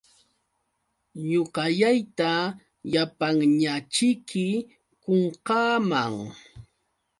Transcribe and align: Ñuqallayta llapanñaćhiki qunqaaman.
Ñuqallayta 1.29 2.29
llapanñaćhiki 2.91 4.47
qunqaaman. 5.03 6.13